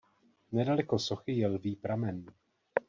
Nedaleko 0.59 0.99
sochy 0.99 1.37
je 1.39 1.47
Lví 1.47 1.75
pramen. 1.85 2.25